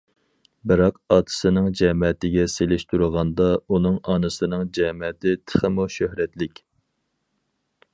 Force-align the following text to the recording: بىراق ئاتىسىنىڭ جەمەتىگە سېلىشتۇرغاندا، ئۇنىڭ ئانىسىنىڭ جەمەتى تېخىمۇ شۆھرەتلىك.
بىراق 0.69 0.95
ئاتىسىنىڭ 1.15 1.67
جەمەتىگە 1.81 2.47
سېلىشتۇرغاندا، 2.55 3.51
ئۇنىڭ 3.67 4.01
ئانىسىنىڭ 4.15 4.67
جەمەتى 4.79 5.39
تېخىمۇ 5.45 5.91
شۆھرەتلىك. 5.99 6.69